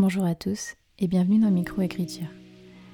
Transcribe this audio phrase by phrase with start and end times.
[0.00, 2.28] Bonjour à tous et bienvenue dans Microécriture.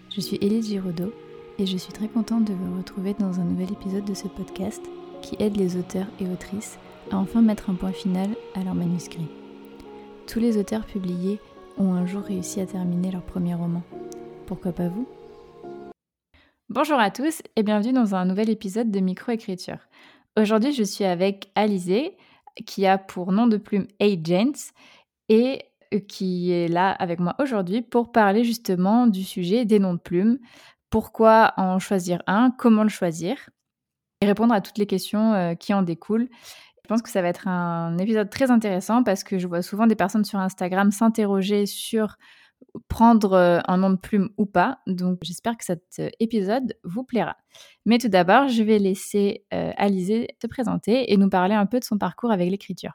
[0.08, 1.12] Je suis Élise Giraudot
[1.58, 4.80] et je suis très contente de vous retrouver dans un nouvel épisode de ce podcast
[5.20, 6.78] qui aide les auteurs et autrices
[7.10, 9.28] à enfin mettre un point final à leur manuscrit.
[10.26, 11.40] Tous les auteurs publiés
[11.76, 13.82] ont un jour réussi à terminer leur premier roman.
[14.46, 15.06] Pourquoi pas vous?
[16.70, 19.88] Bonjour à tous et bienvenue dans un nouvel épisode de Microécriture.
[20.38, 22.16] Aujourd'hui, je suis avec Alizé,
[22.64, 24.72] qui a pour nom de plume Agents,
[25.28, 25.60] et
[25.98, 30.38] qui est là avec moi aujourd'hui pour parler justement du sujet des noms de plumes.
[30.90, 32.50] Pourquoi en choisir un?
[32.50, 33.50] Comment le choisir?
[34.20, 36.28] Et répondre à toutes les questions euh, qui en découlent.
[36.82, 39.86] Je pense que ça va être un épisode très intéressant parce que je vois souvent
[39.86, 42.16] des personnes sur Instagram s'interroger sur
[42.88, 44.78] prendre euh, un nom de plume ou pas.
[44.86, 47.36] Donc j'espère que cet épisode vous plaira.
[47.86, 51.84] Mais tout d'abord, je vais laisser Alizé te présenter et nous parler un peu de
[51.84, 52.92] son parcours avec l'écriture.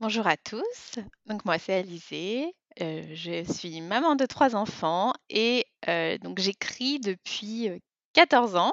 [0.00, 5.66] Bonjour à tous, donc moi c'est Alizée, euh, je suis maman de trois enfants et
[5.90, 7.68] euh, donc j'écris depuis
[8.14, 8.72] 14 ans.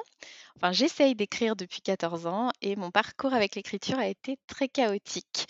[0.56, 5.48] Enfin, j'essaye d'écrire depuis 14 ans et mon parcours avec l'écriture a été très chaotique,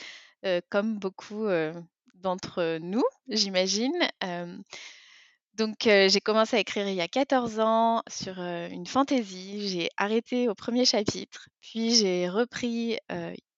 [0.68, 1.46] comme beaucoup
[2.14, 3.94] d'entre nous, j'imagine.
[5.54, 9.68] donc j'ai commencé à écrire il y a 14 ans sur une fantaisie.
[9.68, 12.98] J'ai arrêté au premier chapitre, puis j'ai repris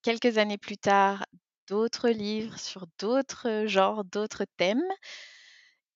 [0.02, 1.24] quelques années plus tard
[1.70, 4.82] d'autres livres sur d'autres genres, d'autres thèmes.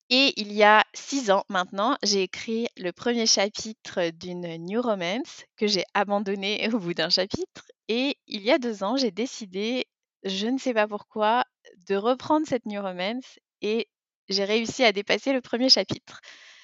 [0.08, 5.44] Et il y a six ans maintenant, j'ai écrit le premier chapitre d'une New Romance
[5.56, 7.64] que j'ai abandonné au bout d'un chapitre.
[7.88, 9.86] Et il y a deux ans, j'ai décidé,
[10.22, 11.44] je ne sais pas pourquoi,
[11.88, 13.88] de reprendre cette New Romance et
[14.28, 16.20] j'ai réussi à dépasser le premier chapitre.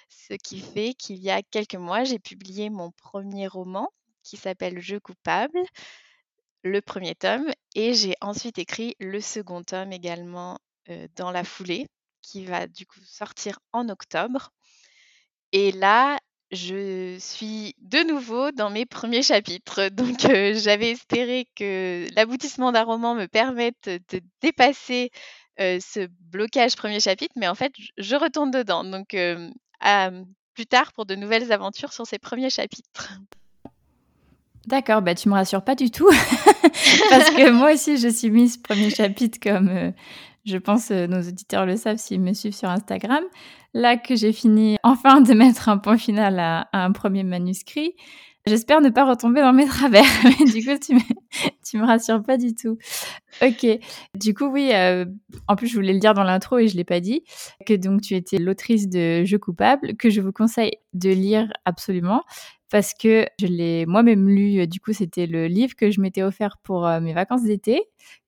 [0.08, 3.88] Ce qui fait qu'il y a quelques mois, j'ai publié mon premier roman
[4.22, 5.58] qui s'appelle Je coupable
[6.62, 10.58] le premier tome et j'ai ensuite écrit le second tome également
[11.16, 11.86] dans la foulée
[12.22, 14.50] qui va du coup sortir en octobre.
[15.52, 16.18] Et là,
[16.50, 19.88] je suis de nouveau dans mes premiers chapitres.
[19.92, 25.10] Donc j'avais espéré que l'aboutissement d'un roman me permette de dépasser
[25.58, 28.84] ce blocage premier chapitre, mais en fait, je retourne dedans.
[28.84, 29.16] Donc
[29.80, 30.10] à
[30.54, 33.12] plus tard pour de nouvelles aventures sur ces premiers chapitres.
[34.66, 36.08] D'accord, bah tu me rassures pas du tout,
[37.10, 39.90] parce que moi aussi je suis mise premier chapitre comme euh,
[40.44, 43.24] je pense euh, nos auditeurs le savent s'ils me suivent sur Instagram.
[43.72, 47.94] Là que j'ai fini enfin de mettre un point final à, un premier manuscrit,
[48.46, 50.04] j'espère ne pas retomber dans mes travers.
[50.24, 52.76] Mais du coup tu me, me rassures pas du tout.
[53.40, 53.66] Ok,
[54.14, 55.06] du coup oui, euh,
[55.48, 57.22] en plus je voulais le dire dans l'intro et je l'ai pas dit,
[57.64, 62.24] que donc tu étais l'autrice de Jeux coupables, que je vous conseille de lire absolument
[62.70, 64.60] parce que je l'ai moi-même lu.
[64.60, 67.82] Euh, du coup, c'était le livre que je m'étais offert pour euh, mes vacances d'été,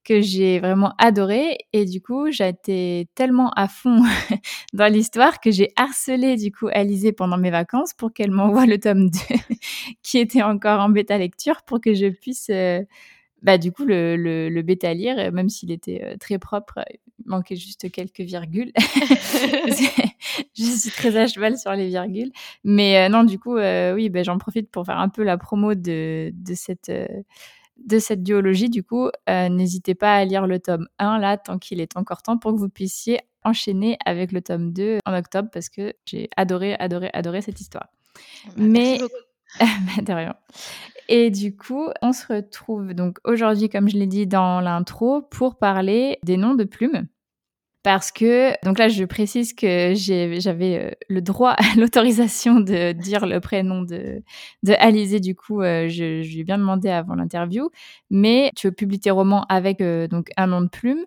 [0.04, 1.58] que j'ai vraiment adoré.
[1.72, 4.02] Et du coup, été tellement à fond
[4.72, 8.78] dans l'histoire que j'ai harcelé du coup Alizée pendant mes vacances pour qu'elle m'envoie le
[8.78, 9.18] tome 2
[10.02, 12.82] qui était encore en bêta lecture pour que je puisse euh,
[13.42, 16.78] bah, du coup, le, le, bêta lire, même s'il était très propre,
[17.26, 18.72] manquait juste quelques virgules.
[20.54, 22.32] je suis très à cheval sur les virgules.
[22.64, 26.30] Mais non, du coup, oui, bah, j'en profite pour faire un peu la promo de,
[26.32, 26.92] de cette
[27.84, 31.80] de cette duologie, du coup, n'hésitez pas à lire le tome 1 là, tant qu'il
[31.80, 35.68] est encore temps, pour que vous puissiez enchaîner avec le tome 2 en octobre, parce
[35.68, 37.88] que j'ai adoré, adoré, adoré cette histoire.
[38.46, 39.00] Bah, Mais
[40.02, 40.34] de rien.
[41.08, 45.56] Et du coup, on se retrouve donc aujourd'hui, comme je l'ai dit dans l'intro, pour
[45.58, 47.06] parler des noms de plumes.
[47.82, 53.40] Parce que, donc là, je précise que j'avais euh, le droit, l'autorisation de dire le
[53.40, 54.22] prénom de,
[54.62, 55.18] de Alizé.
[55.18, 57.70] Du coup, euh, je, je, lui ai bien demandé avant l'interview.
[58.08, 61.04] Mais tu publies tes romans avec euh, donc un nom de plume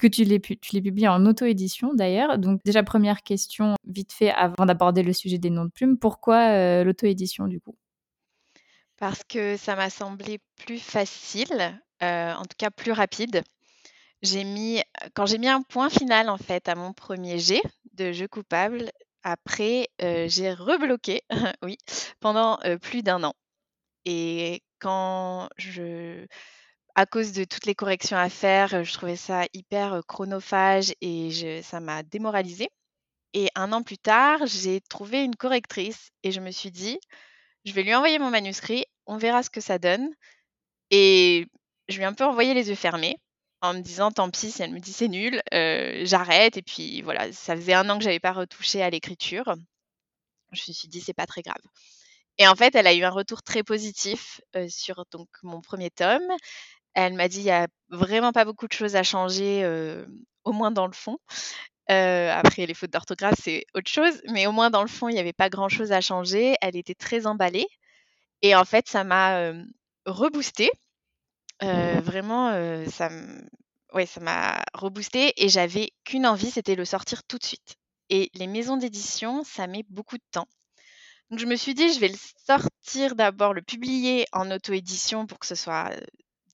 [0.00, 2.38] que tu les, tu les publies en auto-édition d'ailleurs.
[2.38, 6.84] Donc déjà, première question, vite fait, avant d'aborder le sujet des noms de plumes, pourquoi
[6.84, 7.74] l'auto-édition du coup?
[9.00, 13.42] Parce que ça m'a semblé plus facile, en tout cas plus rapide.
[14.22, 14.82] J'ai mis,
[15.14, 17.62] quand j'ai mis un point final en fait à mon premier jet
[17.94, 18.90] de jeu coupable,
[19.22, 21.22] après j'ai rebloqué,
[21.62, 21.78] oui,
[22.20, 23.34] pendant plus d'un an.
[24.04, 26.26] Et quand je,
[26.94, 31.80] à cause de toutes les corrections à faire, je trouvais ça hyper chronophage et ça
[31.80, 32.68] m'a démoralisée.
[33.32, 36.98] Et un an plus tard, j'ai trouvé une correctrice et je me suis dit,
[37.64, 40.08] je vais lui envoyer mon manuscrit, on verra ce que ça donne.
[40.90, 41.46] Et
[41.88, 43.16] je lui ai un peu envoyé les yeux fermés
[43.60, 46.56] en me disant tant pis si elle me dit c'est nul, euh, j'arrête.
[46.56, 49.54] Et puis voilà, ça faisait un an que j'avais pas retouché à l'écriture.
[50.52, 51.60] Je me suis dit c'est pas très grave.
[52.38, 55.04] Et en fait, elle a eu un retour très positif euh, sur
[55.42, 56.22] mon premier tome.
[56.94, 60.06] Elle m'a dit il y a vraiment pas beaucoup de choses à changer, euh,
[60.44, 61.18] au moins dans le fond.
[61.90, 65.20] Après, les fautes d'orthographe, c'est autre chose, mais au moins dans le fond, il n'y
[65.20, 66.54] avait pas grand-chose à changer.
[66.60, 67.66] Elle était très emballée
[68.42, 69.52] et en fait, ça m'a,
[70.06, 70.70] reboostée.
[71.60, 72.52] vraiment,
[72.88, 73.10] ça
[73.92, 77.76] ouais, ça m'a reboostée et j'avais qu'une envie, c'était le sortir tout de suite
[78.08, 80.48] et les maisons d'édition, ça met beaucoup de temps.
[81.30, 85.38] Donc je me suis dit: «Je vais le sortir d'abord, le publier en auto-édition pour
[85.38, 85.90] que ce soit,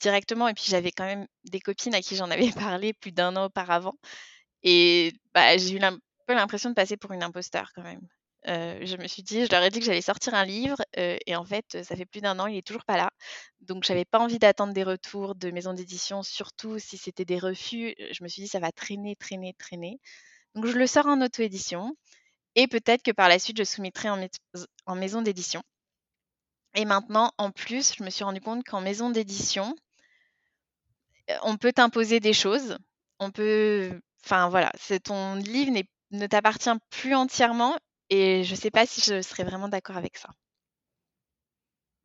[0.00, 3.36] directement» et puis j'avais quand même des copines à qui j'en avais parlé plus d'un
[3.36, 3.94] an auparavant
[4.62, 8.00] et bah, j'ai eu un peu l'impression de passer pour une imposteur quand même.
[8.46, 11.44] je me suis dit je leur ai dit que j'allais sortir un livre, et en
[11.44, 13.10] fait, ça fait plus d'un an, il est toujours pas là.
[13.60, 17.94] Donc j'avais pas envie d'attendre des retours de maisons d'édition, surtout si c'était des refus.
[18.12, 20.00] Je me suis dit: «Ça va traîner, traîner, traîner».
[20.54, 21.96] Donc je le sors en auto-édition
[22.54, 24.18] et peut-être que par la suite je soumettrai en
[24.86, 25.62] en maison d'édition.
[26.74, 29.76] Et maintenant, en plus, je me suis rendu compte qu'en maison d'édition
[31.42, 32.78] on peut t'imposer des choses.
[33.18, 35.72] On peut enfin voilà, c'est ton livre
[36.12, 37.76] ne t'appartient plus entièrement
[38.10, 40.30] et je sais pas si je serais vraiment d'accord avec ça.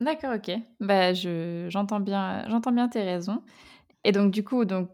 [0.00, 0.50] D'accord, OK.
[0.80, 3.42] Bah, je j'entends bien j'entends bien tes raisons
[4.04, 4.90] et donc du coup, donc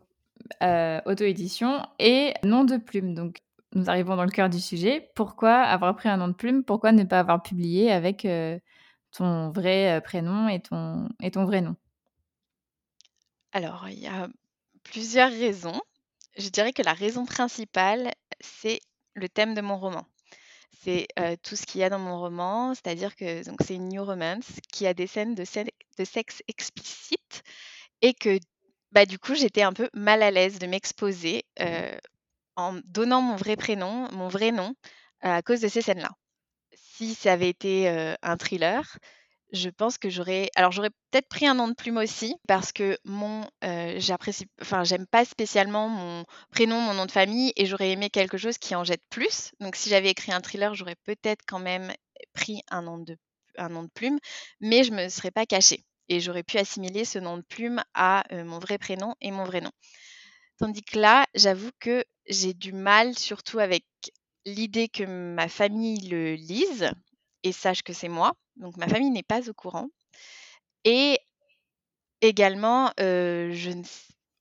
[0.62, 3.14] heu, auto-édition et nom de plume.
[3.14, 3.38] Donc
[3.75, 5.10] nous arrivons dans le cœur du sujet.
[5.16, 6.64] Pourquoi avoir pris un nom de plume?
[6.64, 8.60] Pourquoi ne pas avoir publié avec, heu,
[9.12, 11.76] ton vrai, prénom et ton et ton vrai nom?
[13.52, 14.26] Alors, il y a
[14.84, 15.80] plusieurs raisons.
[16.38, 18.81] Je dirais que la raison principale, c'est
[19.14, 20.06] le thème de mon roman.
[20.85, 21.08] C'est,
[21.43, 24.46] tout ce qu'il y a dans mon roman, c'est-à-dire que donc c'est une new romance
[24.73, 25.44] qui a des scènes de
[25.99, 27.43] de sexe explicite
[28.02, 28.38] et que,
[28.93, 31.44] bah, du coup, j'étais un peu mal à l'aise de m'exposer,
[32.56, 34.75] en donnant mon vrai prénom, mon vrai nom,
[35.20, 36.11] à cause de ces scènes-là.
[36.75, 37.88] Si ça avait été,
[38.23, 38.99] un thriller,
[39.53, 42.99] je pense que j'aurais alors j'aurais peut-être pris un nom de plume aussi parce que
[43.05, 43.47] mon,
[43.97, 48.39] j'apprécie enfin j'aime pas spécialement mon prénom, mon nom de famille et j'aurais aimé quelque
[48.39, 49.53] chose qui en jette plus.
[49.61, 51.93] Donc si j'avais écrit un thriller, j'aurais peut-être quand même
[52.35, 53.17] pris un nom de
[53.56, 54.19] un nom de plume,
[54.61, 58.25] mais je me serais pas cachée et j'aurais pu assimiler ce nom de plume à,
[58.31, 59.71] mon vrai prénom et mon vrai nom.
[60.59, 63.85] Tandis que là, j'avoue que j'ai du mal surtout avec
[64.45, 66.91] l'idée que ma famille le lise
[67.43, 68.35] et sache que c'est moi.
[68.58, 69.88] Donc ma famille n'est pas au courant.
[70.84, 71.19] Et
[72.20, 73.82] également, je ne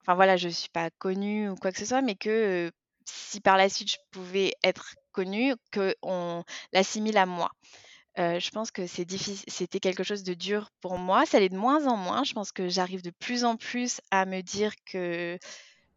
[0.02, 2.72] enfin voilà, je suis pas connue ou quoi que ce soit, mais que,
[3.06, 6.44] si par la suite je pouvais être connue, qu'on
[6.74, 7.52] l'assimile à moi.
[8.18, 9.06] je pense que c'est
[9.48, 11.26] c'était quelque chose de dur pour moi.
[11.26, 12.24] Ça l'est de moins en moins.
[12.24, 15.38] Je pense que j'arrive de plus en plus à me dire que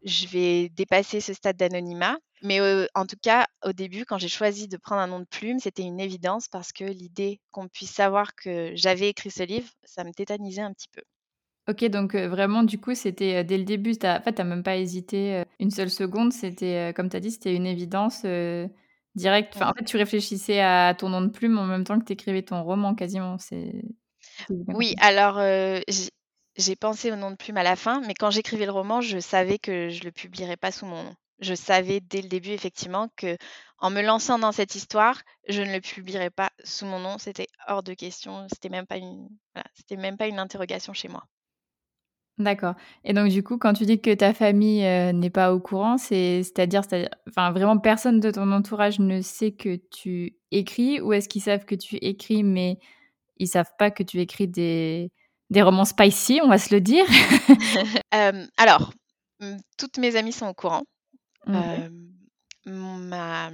[0.03, 2.17] je vais dépasser ce stade d'anonymat.
[2.43, 2.59] Mais
[2.95, 5.83] en tout cas, au début, quand j'ai choisi de prendre un nom de plume, c'était
[5.83, 10.11] une évidence parce que l'idée qu'on puisse savoir que j'avais écrit ce livre, ça me
[10.11, 11.01] tétanisait un petit peu.
[11.69, 14.77] OK, donc vraiment, du coup, c'était, dès le début, tu en fait, tu même pas
[14.77, 16.33] hésité, une seule seconde.
[16.33, 18.25] C'était, comme tu as dit, c'était une évidence,
[19.13, 19.53] directe.
[19.55, 22.13] Enfin, en fait, tu réfléchissais à ton nom de plume en même temps que tu
[22.13, 23.83] écrivais ton roman quasiment, c'est
[24.49, 25.37] Oui, alors,
[26.57, 29.19] j'ai pensé au nom de plume à la fin, mais quand j'écrivais le roman, je
[29.19, 31.15] savais que je le publierais pas sous mon nom.
[31.39, 33.37] Je savais dès le début effectivement que
[33.79, 37.47] en me lançant dans cette histoire, je ne le publierais pas sous mon nom, c'était
[37.67, 39.27] hors de question, c'était même pas une
[39.73, 41.25] c'était même pas une interrogation chez moi.
[42.37, 42.75] D'accord.
[43.03, 45.97] Et donc du coup, quand tu dis que ta famille, euh, n'est pas au courant,
[45.97, 46.81] c'est c'est-à-dire
[47.27, 51.65] enfin vraiment personne de ton entourage ne sait que tu écris ou est-ce qu'ils savent
[51.65, 52.79] que tu écris mais
[53.37, 55.11] ils savent pas que tu écris des
[55.51, 57.05] des romans spicy, on va se le dire?
[58.57, 58.91] alors,
[59.39, 60.83] mmh, toutes mes amies sont au courant.
[62.65, 63.51] ma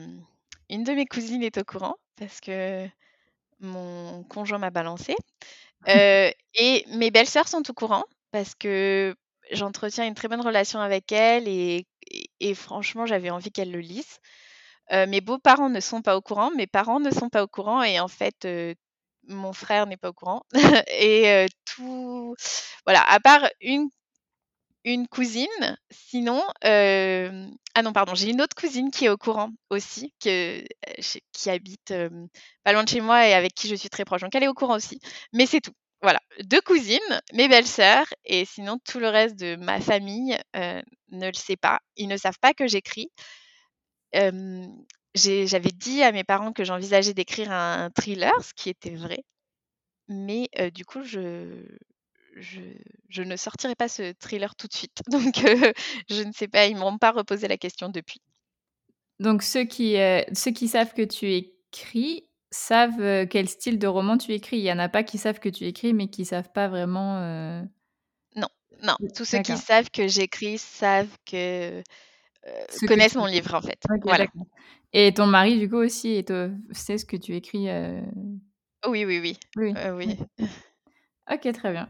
[0.69, 2.85] une de mes cousines est au courant parce que
[3.59, 5.15] mon conjoint m'a balancé
[5.87, 9.15] et mes belles-sœurs sont au courant parce que
[9.51, 11.87] j'entretiens une très bonne relation avec elles et
[12.39, 14.19] et franchement, j'avais envie qu'elles le lisent.
[14.91, 17.99] mes beaux-parents ne sont pas au courant, mes parents ne sont pas au courant et
[17.99, 18.47] en fait,
[19.27, 20.43] mon frère n'est pas au courant
[20.91, 22.35] et tout
[22.85, 23.89] voilà, à part une
[24.83, 30.13] une cousine, sinon, ah non pardon, j'ai une autre cousine qui est au courant aussi,
[30.23, 30.63] que,
[31.33, 31.93] qui habite,
[32.63, 34.47] pas loin de chez moi et avec qui je suis très proche, donc elle est
[34.47, 34.99] au courant aussi,
[35.33, 35.73] mais c'est tout.
[36.03, 36.99] Voilà, 2 cousines,
[37.33, 41.79] mes belles-sœurs et sinon tout le reste de ma famille, ne le sait pas.
[41.95, 43.09] Ils ne savent pas que j'écris.
[45.15, 49.23] J'avais dit à mes parents que j'envisageais d'écrire un thriller, ce qui était vrai,
[50.07, 51.65] mais du coup je
[52.39, 55.01] je, ne sortirai pas ce thriller tout de suite.
[55.09, 55.35] Donc,
[56.09, 58.21] je ne sais pas, ils ne m'ont pas reposé la question depuis.
[59.19, 59.95] Donc, ceux qui,
[60.33, 64.57] ceux qui savent que tu écris savent quel style de roman tu écris.
[64.57, 66.67] Il n'y en a pas qui savent que tu écris, mais qui ne savent pas
[66.67, 67.19] vraiment.
[68.35, 68.47] Non,
[68.83, 68.95] non.
[69.15, 71.81] Tous ceux qui savent que j'écris savent que
[72.87, 73.81] connaissent mon livre, en fait.
[74.03, 74.27] voilà.
[74.93, 76.23] Et ton mari, du coup, aussi,
[76.71, 77.67] sait ce que tu écris
[78.87, 79.37] Oui, oui, oui.
[79.57, 79.73] Oui.
[79.93, 80.17] oui.
[81.31, 81.89] ok, très bien.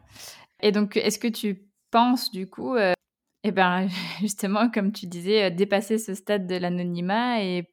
[0.62, 2.75] Et donc, est-ce que tu penses, du coup,
[3.44, 3.88] eh ben,
[4.22, 7.70] justement, comme tu disais, dépasser ce stade de l'anonymat et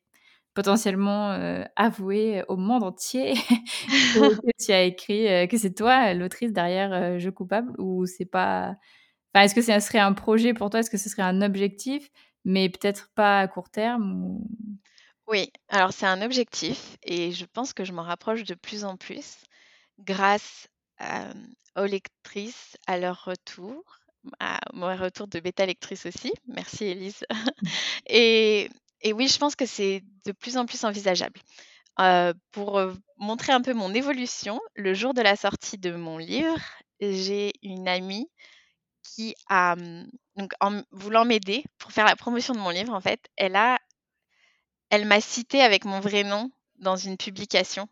[0.54, 1.30] potentiellement
[1.74, 3.34] avouer au monde entier
[4.14, 8.76] que, tu as écrit, que c'est toi l'autrice derrière Je coupable ou c'est pas.
[9.34, 10.78] Enfin, est-ce que ce serait un projet pour toi?
[10.78, 12.08] Est-ce que ce serait un objectif,
[12.44, 14.38] mais peut-être pas à court terme
[15.26, 18.96] Oui, alors c'est un objectif et je pense que je m'en rapproche de plus en
[18.96, 19.36] plus
[20.00, 20.68] grâce
[21.76, 23.82] aux lectrices, à leur retour,
[24.40, 26.32] à mon retour de bêta lectrice aussi.
[26.46, 27.24] Merci Elise.
[28.06, 28.70] et
[29.02, 31.38] et oui, je pense que c'est de plus en plus envisageable.
[32.52, 32.80] pour
[33.18, 36.58] montrer un peu mon évolution, le jour de la sortie de mon livre,
[37.00, 38.28] j'ai une amie
[39.02, 43.00] qui a, mmh, donc en voulant m'aider pour faire la promotion de mon livre, en
[43.00, 43.78] fait, elle a,
[44.94, 47.88] elle m'a cité avec mon vrai nom dans une publication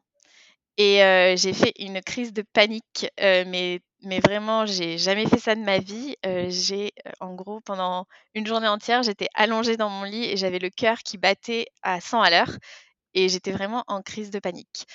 [0.79, 0.99] et
[1.37, 5.79] j'ai fait une crise de panique, mais mais vraiment, j'ai jamais fait ça de ma
[5.79, 6.17] vie.
[6.25, 10.71] j'ai, en gros, pendant une journée entière, j'étais allongée dans mon lit et j'avais le
[10.71, 12.51] cœur qui battait à 100 à l'heure
[13.15, 14.87] et j'étais vraiment en crise de panique.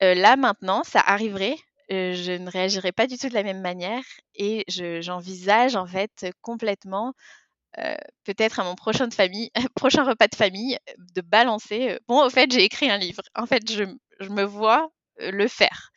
[0.00, 1.56] là, maintenant, ça arriverait,
[1.90, 4.04] je ne réagirais pas du tout de la même manière
[4.34, 7.14] et j'envisage, en fait, complètement,
[8.24, 9.08] peut-être à mon prochain
[10.04, 10.78] repas de famille,
[11.14, 13.22] de balancer, «Bon, au fait, j'ai écrit un livre».
[13.34, 13.84] En fait, je
[14.20, 15.90] je me vois le faire.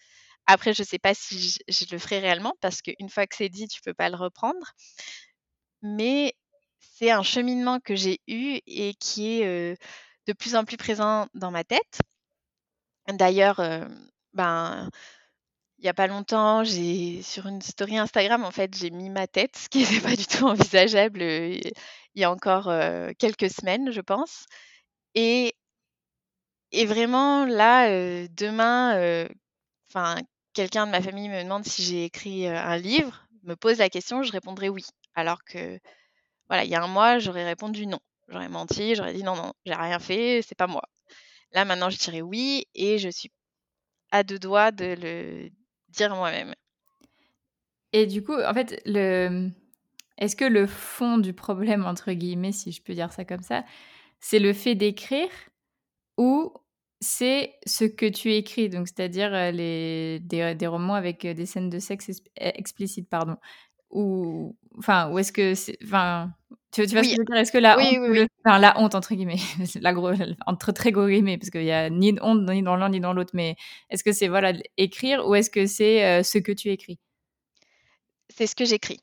[0.45, 3.49] Après, je ne sais pas si je, le ferai réellement parce qu'une fois que c'est
[3.49, 4.73] dit, tu ne peux pas le reprendre.
[5.81, 6.33] Mais
[6.79, 9.77] c'est un cheminement que j'ai eu et qui est
[10.27, 11.99] de plus en plus présent dans ma tête.
[13.07, 13.61] D'ailleurs,
[14.33, 14.89] ben,
[15.83, 19.27] il n'y a pas longtemps, j'ai sur une story Instagram, en fait, j'ai mis ma
[19.27, 21.73] tête, ce qui n'était pas du tout envisageable il
[22.15, 22.71] y a encore
[23.19, 24.45] quelques semaines, je pense.
[25.15, 25.53] Et
[26.85, 27.87] vraiment là,
[28.29, 29.27] demain,
[29.89, 30.15] enfin,
[30.53, 34.23] quelqu'un de ma famille me demande si j'ai écrit, un livre, me pose la question,
[34.23, 34.85] je répondrai «oui».
[35.15, 35.79] Alors que,
[36.47, 37.99] voilà, il y a un mois, j'aurais répondu «non».
[38.29, 40.83] J'aurais menti, j'aurais dit: «Non, non, j'ai rien fait, c'est pas moi».
[41.51, 43.31] Là, maintenant, je dirais «oui» et je suis
[44.11, 45.49] à deux doigts de le
[45.93, 46.53] dire moi-même.
[47.93, 49.49] Et du coup, en fait, le
[50.17, 53.63] est-ce que le fond du problème, entre guillemets, si je peux dire ça comme ça,
[54.19, 55.29] c'est le fait d'écrire
[56.17, 56.53] ou
[57.01, 62.09] c'est ce que tu écris, donc c'est-à-dire les des, romans avec des scènes de sexe
[62.09, 63.37] e, explicites, pardon.
[63.93, 66.31] Ou enfin, ou est-ce que c'est enfin,
[66.71, 67.35] tu, tu vois ce que je veux dire?
[67.37, 69.39] Est-ce que la honte, enfin la honte entre guillemets,
[69.81, 70.11] la gros,
[70.47, 72.99] entre très gros guillemets, parce qu'il y a ni de honte ni dans l'un ni
[72.99, 73.55] dans l'autre, mais
[73.89, 76.99] est-ce que c'est voilà écrire ou est-ce que c'est ce que tu écris?
[78.29, 78.99] C'est ce que j'écris.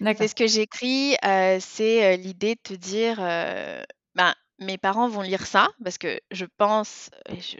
[0.00, 1.16] C'est ce que j'écris.
[1.60, 7.10] c'est l'idée de te dire, ben mes parents vont lire ça parce que je pense,
[7.28, 7.56] et je,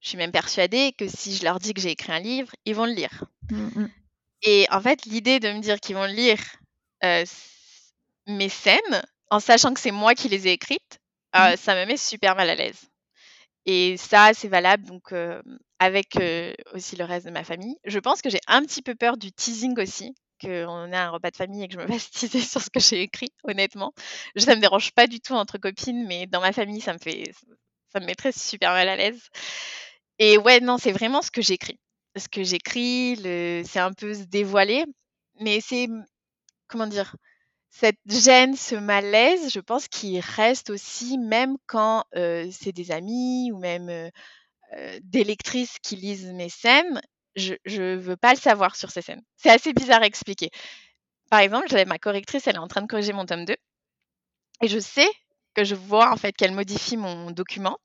[0.00, 2.86] suis même persuadée que si je leur dis que j'ai écrit un livre, ils vont
[2.86, 3.24] le lire.
[3.50, 3.90] Mmh, mmh.
[4.42, 6.38] Et en fait, l'idée de me dire qu'ils vont lire
[8.26, 10.98] mes scènes, en sachant que c'est moi qui les ai écrites,
[11.34, 11.56] mmh.
[11.56, 12.88] ça me met super mal à l'aise.
[13.64, 15.12] Et ça, c'est valable donc
[15.78, 16.18] avec
[16.72, 17.76] aussi le reste de ma famille.
[17.84, 21.30] Je pense que j'ai un petit peu peur du teasing aussi, qu'on ait un repas
[21.30, 23.92] de famille et que je me fasse teaser sur ce que j'ai écrit, honnêtement.
[24.36, 27.32] Ça me dérange pas du tout entre copines, mais dans ma famille, ça me fait,
[27.92, 29.28] ça me mettrait super mal à l'aise.
[30.18, 31.78] Et ouais, non, c'est vraiment ce que j'écris.
[32.16, 33.16] Ce que j'écris,
[33.66, 34.84] c'est un peu se dévoiler,
[35.40, 35.88] mais c'est,
[36.66, 37.14] comment dire,
[37.70, 43.58] cette gêne, ce malaise, je pense qu'il reste aussi même quand c'est des amis ou
[43.58, 44.10] même
[45.02, 47.00] des lectrices qui lisent mes scènes
[47.36, 49.22] je ne veux pas le savoir sur ces scènes.
[49.36, 50.50] C'est assez bizarre à expliquer.
[51.30, 53.56] Par exemple, j'avais ma correctrice, elle est en train de corriger mon tome 2.
[54.62, 55.08] Et je sais
[55.54, 57.76] que je vois en fait qu'elle modifie mon document.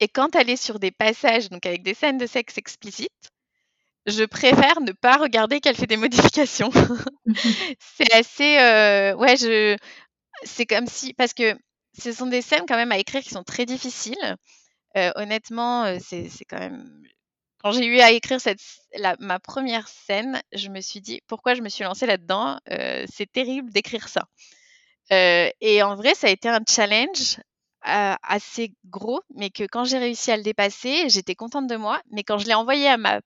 [0.00, 3.30] Et quand elle est sur des passages, donc avec des scènes de sexe explicites,
[4.08, 6.70] je préfère ne pas regarder qu'elle fait des modifications.
[7.78, 9.76] c'est assez, euh, ouais, je,
[10.44, 11.56] c'est comme si, parce que
[11.98, 14.36] ce sont des scènes quand même à écrire qui sont très difficiles.
[14.96, 16.84] Euh, honnêtement, euh, c'est quand même,
[17.62, 18.60] quand j'ai eu à écrire cette,
[19.20, 22.58] ma première scène, je me suis dit pourquoi je me suis lancée là-dedans.
[23.12, 24.26] C'est terrible d'écrire ça.
[25.10, 27.40] Et en vrai, ça a été un challenge
[27.82, 32.00] assez gros, mais que quand j'ai réussi à le dépasser, j'étais contente de moi.
[32.12, 33.20] Mais quand je l'ai envoyé à ma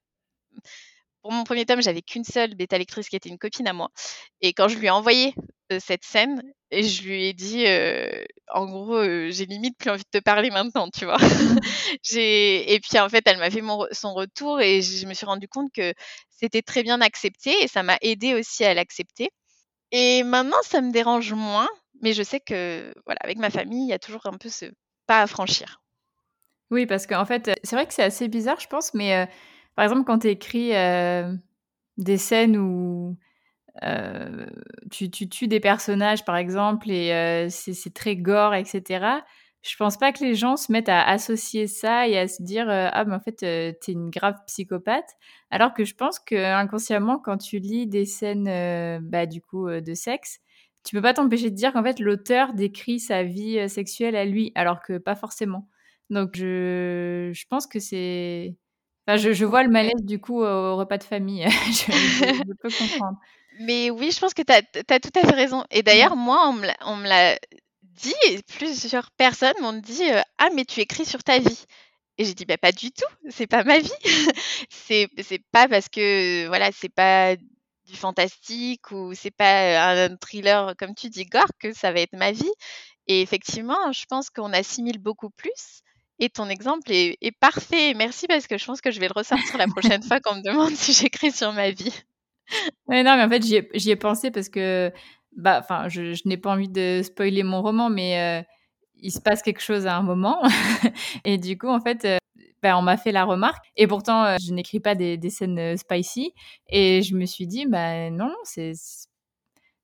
[1.23, 3.91] pour mon premier tome, j'avais qu'une seule bêta lectrice qui était une copine à moi.
[4.41, 5.35] Et quand je lui ai envoyé
[5.79, 7.65] cette scène, et je lui ai dit,
[8.49, 11.19] en gros, j'ai limite plus envie de te parler maintenant, tu vois.
[12.17, 15.71] et puis en fait, elle m'a fait son retour et je me suis rendu compte
[15.73, 15.95] que
[16.31, 19.31] c'était très bien accepté et ça m'a aidé aussi à l'accepter.
[19.93, 21.69] Et maintenant, ça me dérange moins,
[22.01, 24.67] mais je sais que, voilà, avec ma famille, il y a toujours un peu ce
[25.07, 25.83] pas à franchir.
[26.71, 29.29] Oui, parce qu'en fait, c'est vrai que c'est assez bizarre, je pense, mais
[29.75, 30.71] par exemple, quand tu écris
[31.99, 33.17] des scènes où
[34.91, 39.23] tu, tu, tues des personnages, par exemple, et c'est très gore, etc.,
[39.63, 42.67] je pense pas que les gens se mettent à associer ça et à se dire
[42.69, 45.11] ah mais en fait t'es une grave psychopathe
[45.51, 49.95] alors que je pense que inconsciemment quand tu lis des scènes bah du coup de
[49.95, 50.41] sexe
[50.85, 54.51] tu peux pas t'empêcher de dire qu'en fait l'auteur décrit sa vie sexuelle à lui
[54.57, 55.69] alors que pas forcément
[56.11, 58.57] donc je, je pense que c'est
[59.07, 62.71] enfin je, je, vois le malaise du coup au repas de famille je, je, peux
[62.71, 63.19] comprendre
[63.61, 64.63] mais oui je pense que tu as,
[64.95, 66.49] as, tout à fait raison et d'ailleurs moi
[66.85, 67.37] on me l'a
[68.03, 70.03] dit, et plusieurs personnes m'ont dit
[70.39, 71.65] Ah, mais tu écris sur ta vie.
[72.19, 73.91] Et j'ai dit bah, Pas du tout, c'est pas ma vie.
[74.71, 75.09] c'est
[75.53, 81.09] pas parce que voilà, c'est pas du fantastique ou c'est pas un thriller, comme tu
[81.11, 82.53] dis, gore, que ça va être ma vie.
[83.09, 85.83] Et effectivement, je pense qu'on assimile beaucoup plus.
[86.19, 87.95] Et ton exemple est, parfait.
[87.95, 90.43] Merci parce que je pense que je vais le ressortir la prochaine fois qu'on me
[90.43, 91.93] demande si j'écris sur ma vie.
[92.89, 94.93] Non, mais en fait, j'y ai, pensé parce que
[95.37, 98.43] bah, je, n'ai pas envie de spoiler mon roman, mais euh,
[98.97, 100.43] il se passe quelque chose à un moment.
[101.25, 102.19] et du coup, en fait, euh,
[102.63, 103.65] bah, on m'a fait la remarque.
[103.77, 106.35] Et pourtant, euh, je n'écris pas des, des, scènes spicy.
[106.69, 108.73] Et je me suis dit, bah non, non, c'est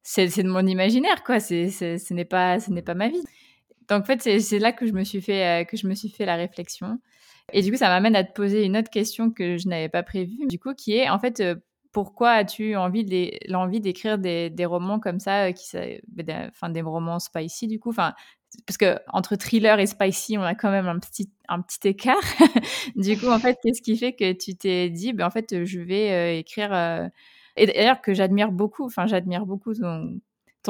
[0.03, 1.39] c'est de mon imaginaire, quoi.
[1.39, 3.23] C'est ce n'est pas ce n'est pas ma vie.
[3.89, 6.27] Donc en fait, c'est là que je me suis fait que je me suis fait
[6.27, 6.99] la réflexion.
[7.53, 10.03] Et du coup, ça m'amène à te poser une autre question que je n'avais pas
[10.03, 11.43] prévue, du coup, qui est en fait
[11.93, 15.65] pourquoi as-tu envie l'envie d'écrire des, romans comme ça, euh, qui,
[16.09, 18.15] bah, enfin des romans spicy du coup, enfin
[18.67, 22.17] parce que entre thriller et spicy, on a quand même un petit un petit écart.
[22.97, 25.81] du coup, en fait, qu'est-ce qui fait que tu t'es dit, ben en fait, je
[25.81, 27.09] vais euh, écrire euh,
[27.57, 29.75] et d'ailleurs que j'admire beaucoup, enfin j'admire beaucoup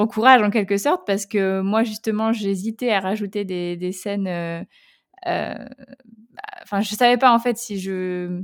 [0.07, 4.63] courage en quelque sorte parce que moi justement j'hésitais à rajouter des, scènes euh,
[6.63, 8.43] enfin je savais pas en fait si je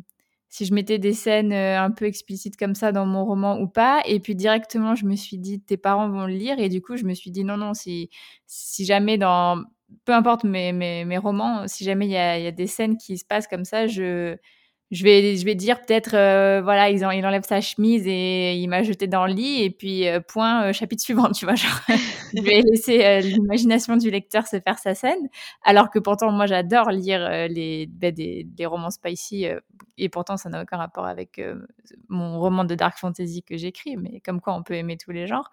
[0.54, 3.66] si je mettais des scènes euh, un peu explicites comme ça dans mon roman ou
[3.66, 4.02] pas.
[4.06, 6.60] Et puis directement, je me suis dit, tes parents vont le lire.
[6.60, 8.08] Et du coup, je me suis dit, non, non, si,
[8.46, 9.64] si jamais dans,
[10.04, 12.96] peu importe mes, mes, mes romans, si jamais il y a, y a, des scènes
[12.96, 14.36] qui se passent comme ça, je,
[14.90, 18.68] je vais, je vais dire peut-être, euh, voilà, il, il, enlève sa chemise et il
[18.68, 21.80] m'a jeté dans le lit, et puis euh, point, euh, chapitre suivant, tu vois, genre,
[21.88, 25.28] je vais laisser l'imagination du lecteur se faire sa scène,
[25.62, 29.46] alors que pourtant, moi, j'adore lire les, bah, des, des, romans spicy,
[29.96, 31.40] et pourtant, ça n'a aucun rapport avec
[32.08, 35.26] mon roman de dark fantasy que j'écris, mais comme quoi on peut aimer tous les
[35.26, 35.50] genres.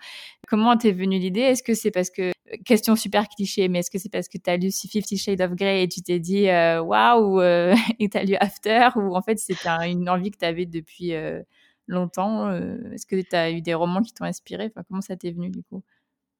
[0.51, 1.39] Comment t'es venue l'idée?
[1.39, 2.33] Est-ce que c'est parce que,
[2.65, 5.83] question super cliché, mais est-ce que c'est parce que t'as lu Fifty Shades of Grey
[5.83, 10.09] et tu t'es dit, waouh, wow, et t'as lu After, ou en fait, c'était une
[10.09, 11.41] envie que tu avais depuis euh,
[11.87, 12.49] longtemps.
[12.49, 14.65] Euh, est-ce que tu as eu des romans qui t'ont inspiré?
[14.65, 15.83] Enfin, Comment ça t'est venu du coup?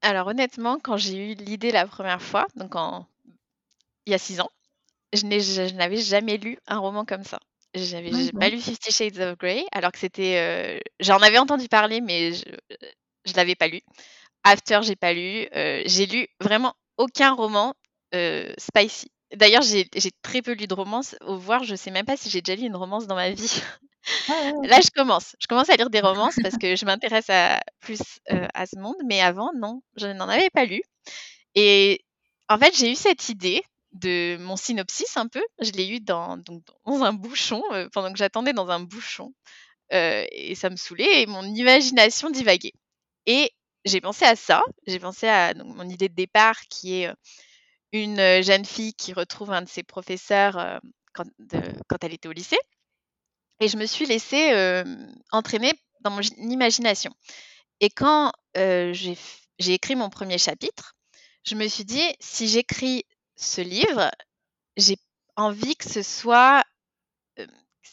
[0.01, 3.07] Alors honnêtement, quand j'ai eu l'idée la première fois, donc en...
[4.07, 4.51] il y a six ans,
[5.13, 7.39] je n'avais jamais lu un roman comme ça.
[7.75, 10.35] J'avais pas lu Fifty Shades of Grey, alors que c'était.
[10.35, 12.33] Euh, j'en avais entendu parler, mais
[13.25, 13.81] je ne l'avais pas lu.
[14.43, 15.47] After, j'ai pas lu.
[15.85, 17.73] j'ai lu vraiment aucun roman
[18.57, 19.11] spicy.
[19.35, 19.87] D'ailleurs, j'ai
[20.21, 21.15] très peu lu de romances.
[21.21, 23.61] Au voir, je sais même pas si j'ai déjà lu une romance dans ma vie.
[24.29, 25.35] Ah Là, je commence.
[25.39, 27.29] Je commence à lire des romances parce que je m'intéresse
[27.79, 28.95] plus euh, à ce monde.
[29.05, 30.81] Mais avant, non, je n'en avais pas lu.
[31.55, 32.03] Et
[32.49, 33.61] en fait, j'ai eu cette idée
[33.93, 35.43] de mon synopsis un peu.
[35.61, 39.33] Je l'ai eu dans, donc, dans un bouchon, euh, pendant que j'attendais dans un bouchon.
[39.93, 42.71] Euh, et ça me saoulait et mon imagination divaguait.
[43.25, 43.51] Et
[43.85, 44.63] j'ai pensé à ça.
[44.87, 47.13] J'ai pensé à mon idée de départ qui est
[47.91, 50.79] une jeune fille qui retrouve un de ses professeurs
[51.13, 51.25] quand,
[52.03, 52.59] elle était au lycée.
[53.59, 54.83] Et je me suis laissée
[55.31, 57.13] entraîner dans mon imagination.
[57.79, 59.17] Et quand j'ai
[59.67, 60.95] écrit mon premier chapitre,
[61.43, 63.03] je me suis dit, si j'écris
[63.35, 64.11] ce livre,
[64.77, 64.97] j'ai
[65.35, 66.63] envie que ce soit,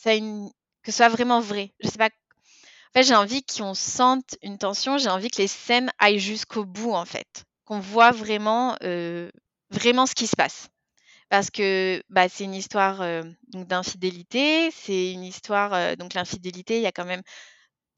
[0.06, 0.50] une,
[0.82, 1.72] que ce soit vraiment vrai.
[1.80, 2.10] Je sais pas.
[2.88, 4.98] En fait, j'ai envie qu'on sente une tension.
[4.98, 8.77] J'ai envie que les scènes aillent jusqu'au bout, en fait, qu'on voit vraiment
[9.70, 10.68] vraiment ce qui se passe.
[11.29, 13.05] Parce que bah, c'est une histoire
[13.53, 17.22] d'infidélité, c'est une histoire donc l'infidélité, il y a quand même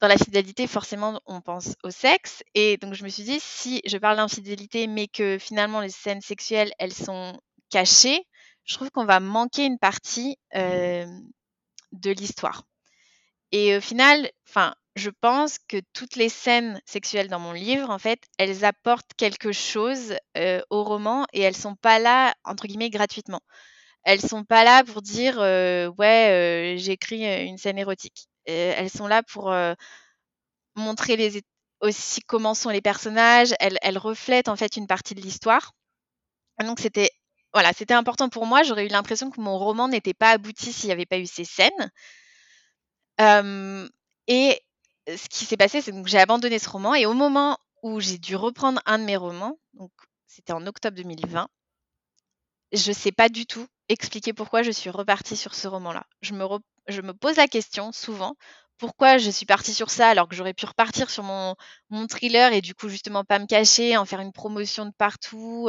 [0.00, 3.82] dans la fidélité forcément on pense au sexe et donc je me suis dit si
[3.86, 7.38] je parle d'infidélité mais que finalement les scènes sexuelles elles sont
[7.70, 8.24] cachées,
[8.64, 12.64] je trouve qu'on va manquer une partie de l'histoire.
[13.52, 17.98] Et au final, enfin je pense que toutes les scènes sexuelles dans mon livre, en
[17.98, 20.16] fait, elles apportent quelque chose
[20.70, 23.40] au roman et elles sont pas là, entre guillemets, gratuitement.
[24.04, 25.38] Elles sont pas là pour dire
[25.98, 28.28] ouais, j'écris une scène érotique.
[28.46, 29.52] elles sont là pour
[30.74, 31.42] montrer les,
[31.80, 35.72] aussi comment sont les personnages, elle, elle reflète en fait une partie de l'histoire.
[36.60, 37.10] Donc c'était
[37.52, 38.62] voilà, c'était important pour moi.
[38.62, 41.44] J'aurais eu l'impression que mon roman n'était pas abouti s'il n'y avait pas eu ces
[41.44, 41.90] scènes.
[44.28, 44.60] et
[45.08, 48.18] ce qui s'est passé, c'est que j'ai abandonné ce roman et au moment où j'ai
[48.18, 49.58] dû reprendre un de mes romans,
[50.26, 51.48] c'était en octobre 2020,
[52.72, 56.06] je ne sais pas du tout expliquer pourquoi je suis repartie sur ce roman-là.
[56.22, 56.46] Je me,
[56.88, 58.36] je me pose la question souvent
[58.78, 61.54] pourquoi je suis partie sur ça alors que j'aurais pu repartir sur mon,
[62.08, 65.68] thriller et du coup justement pas me cacher, en faire une promotion de partout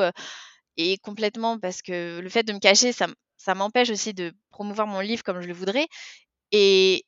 [0.78, 4.88] et complètement parce que le fait de me cacher, ça, ça m'empêche aussi de promouvoir
[4.88, 5.88] mon livre comme je le voudrais.
[6.52, 7.06] Et,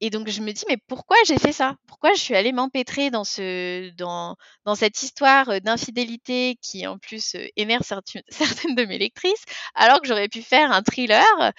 [0.00, 1.76] et donc je me dis mais pourquoi j'ai fait ça?
[1.86, 7.36] Pourquoi je suis allée m'empêtrer dans ce dans dans cette histoire d'infidélité qui en plus
[7.56, 7.82] énerve
[8.28, 11.52] certaines de mes lectrices alors que j'aurais pu faire un thriller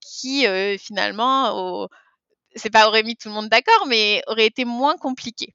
[0.00, 0.46] qui
[0.78, 1.88] finalement
[2.54, 5.54] c'est pas aurait mis tout le monde d'accord mais aurait été moins compliqué.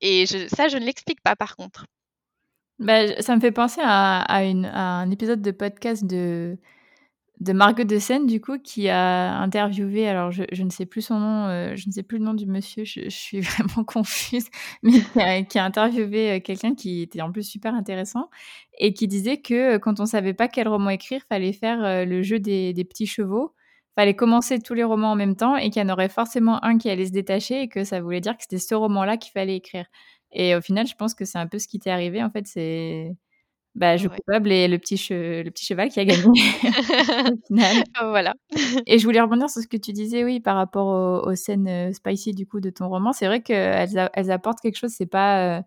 [0.00, 1.86] Et ça je ne l'explique pas par contre.
[2.78, 6.58] Bah, ça me fait penser à un épisode de podcast de
[7.40, 11.18] de Margot de Seine, du coup, qui a interviewé, alors je, ne sais plus son
[11.20, 14.46] nom, euh, je ne sais plus le nom du monsieur, je, suis vraiment confuse,
[14.82, 18.30] mais qui a, interviewé euh, quelqu'un qui était en plus super intéressant
[18.78, 22.22] et qui disait que euh, quand on savait pas quel roman écrire, fallait faire le
[22.22, 23.54] jeu des, des petits chevaux,
[23.94, 26.78] fallait commencer tous les romans en même temps et qu'il y en aurait forcément un
[26.78, 29.56] qui allait se détacher et que ça voulait dire que c'était ce roman-là qu'il fallait
[29.56, 29.86] écrire.
[30.32, 32.22] Et au final, je pense que c'est un peu ce qui t'est arrivé.
[32.22, 33.16] En fait, c'est
[33.76, 37.84] bah, je coupable et le petit, le petit cheval qui a gagné au final.
[38.00, 38.34] Voilà.
[38.86, 41.92] et je voulais rebondir sur ce que tu disais, oui, par rapport aux, scènes euh,
[41.92, 43.12] spicy du coup de ton roman.
[43.12, 44.92] C'est vrai qu'elles elles apportent quelque chose.
[44.96, 45.62] C'est pas, euh,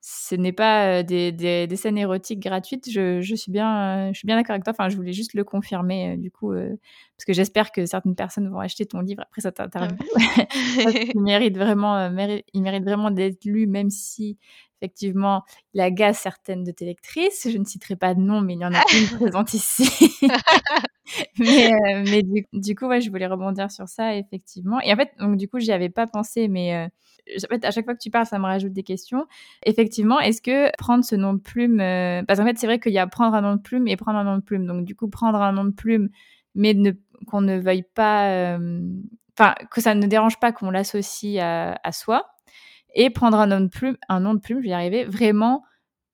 [0.00, 2.90] ce n'est pas euh, des, des, des, scènes érotiques gratuites.
[2.90, 4.72] Je, je suis bien, je suis bien d'accord avec toi.
[4.72, 8.60] Enfin, je voulais juste le confirmer du coup, parce que j'espère que certaines personnes vont
[8.60, 9.98] acheter ton livre après cette interview.
[11.14, 12.10] il mérite vraiment,
[12.54, 14.38] il mérite vraiment d'être lu, même si
[14.82, 17.48] effectivement, il agace certaines de tes lectrices.
[17.48, 19.88] Je ne citerai pas de nom, mais il y en a une présente ici.
[21.38, 24.80] mais, euh, mais du, coup, ouais, je voulais rebondir sur ça, effectivement.
[24.80, 26.86] Et en fait, donc, du coup, j'y avais pas pensé, mais euh,
[27.36, 29.26] en fait, à chaque fois que tu parles, ça me rajoute des questions.
[29.64, 32.92] Effectivement, est-ce que prendre ce nom de plume, euh, parce qu'en fait, c'est vrai qu'il
[32.92, 34.66] y a prendre un nom de plume et prendre un nom de plume.
[34.66, 36.08] Donc, du coup, prendre un nom de plume,
[36.56, 36.74] mais
[37.28, 38.58] qu'on ne veuille pas,
[39.38, 42.31] enfin, que ça ne dérange pas qu'on l'associe à soi
[42.94, 45.62] et prendre un nom de plume, un nom de plume, je vais y arriver, vraiment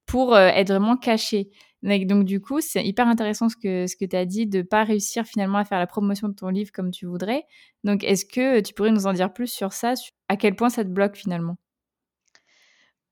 [0.06, 1.50] pour euh, être vraiment caché.
[1.82, 4.82] Donc, du coup, c'est hyper intéressant ce que, ce que tu as dit de pas
[4.82, 7.44] réussir finalement à faire la promotion de ton livre comme tu voudrais.
[7.84, 9.94] Donc, est-ce que tu pourrais nous en dire plus sur ça,
[10.28, 11.56] à quel point ça te bloque finalement?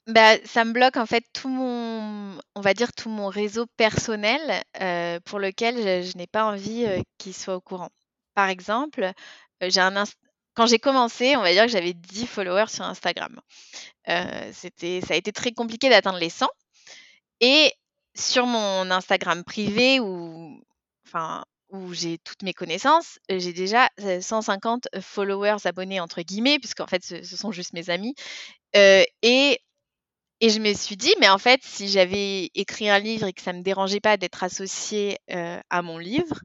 [0.09, 4.63] Bah, ça me bloque en fait tout mon, on va dire tout mon réseau personnel
[4.81, 7.91] euh, pour lequel je, n'ai pas envie euh, qu'il soit au courant.
[8.35, 9.11] Par exemple,
[9.61, 10.05] j'ai un,
[10.57, 13.39] quand j'ai commencé, on va dire que j'avais 10 followers sur Instagram.
[14.09, 14.69] Euh, ça
[15.11, 16.49] a été très compliqué d'atteindre les 100.
[17.41, 17.73] Et
[18.17, 20.59] sur mon Instagram privé, où,
[21.07, 27.05] enfin, où j'ai toutes mes connaissances, j'ai déjà 150 followers abonnés, entre guillemets, puisqu'en fait,
[27.05, 28.15] ce, sont juste mes amis.
[28.77, 29.61] Euh, et,
[30.41, 33.43] et je me suis dit, mais en fait, si j'avais écrit un livre et que
[33.43, 36.41] ça ne me dérangeait pas d'être associé euh, à mon livre,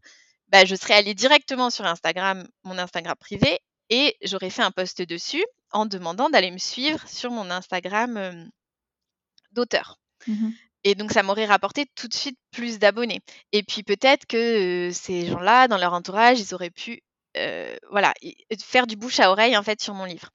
[0.50, 3.60] bah, je serais allée directement sur Instagram, mon Instagram privé,
[3.92, 8.50] et j'aurais fait un post dessus en demandant d'aller me suivre sur mon Instagram
[9.52, 10.00] d'auteur.
[10.26, 10.50] Mmh
[10.84, 13.22] et donc, ça m'aurait rapporté tout de suite plus d'abonnés.
[13.52, 17.04] Et puis, peut-être que ces gens-là, dans leur entourage, ils auraient pu
[17.92, 18.14] voilà,
[18.60, 20.32] faire du bouche à oreille, en fait, sur mon livre.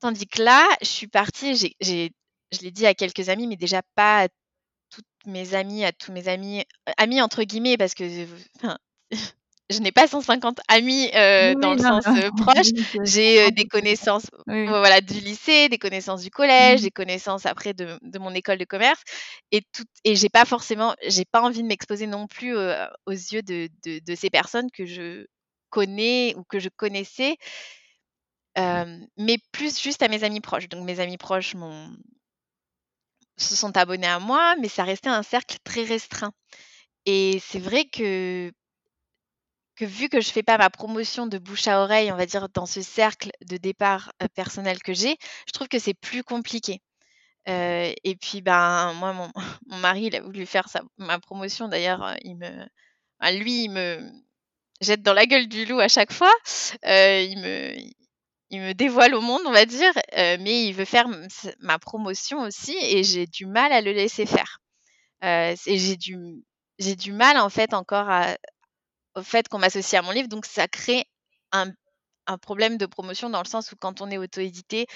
[0.00, 2.10] Tandis que là, je suis partie, je
[2.60, 4.28] l'ai dit à quelques amis, mais déjà pas à
[4.90, 6.64] toutes mes amies, à tous mes amis,
[6.98, 8.26] amis entre guillemets, parce que
[9.68, 12.66] je n'ai pas 150 amis euh, dans le sens euh, proche.
[13.04, 16.84] J'ai euh, des connaissances voilà, du lycée, des connaissances du collège, mmh.
[16.84, 19.02] des connaissances après de, de, mon école de commerce.
[19.50, 23.42] Et, tout, et j'ai pas forcément, j'ai pas envie de m'exposer non plus aux yeux
[23.42, 25.26] de, de, de, ces personnes que je
[25.70, 27.36] connais ou que je connaissais,
[28.56, 30.68] mais plus juste à mes amis proches.
[30.68, 31.90] Donc mes amis proches m'ont
[33.38, 36.32] se sont abonnés à moi, mais ça restait un cercle très restreint.
[37.04, 38.50] Et c'est vrai que
[39.76, 42.48] que vu que je fais pas ma promotion de bouche à oreille, on va dire
[42.48, 46.80] dans ce cercle de départ personnel que j'ai, je trouve que c'est plus compliqué.
[47.46, 49.30] et puis ben moi mon,
[49.68, 51.68] mon, mari il a voulu faire sa, ma promotion.
[51.68, 52.50] D'ailleurs il me
[53.40, 54.10] lui il me
[54.80, 56.32] jette dans la gueule du loup à chaque fois.
[56.84, 57.74] Il me
[58.50, 59.92] il me dévoile au monde on va dire.
[60.14, 61.08] Mais il veut faire
[61.60, 64.60] ma promotion aussi et j'ai du mal à le laisser faire.
[65.22, 66.16] Et j'ai du
[66.78, 68.36] j'ai du mal en fait encore à,
[69.16, 70.28] au fait qu'on m'associe à mon livre.
[70.28, 71.04] Donc, ça crée
[71.52, 71.72] un,
[72.42, 74.86] problème de promotion dans le sens où quand on est auto-édité,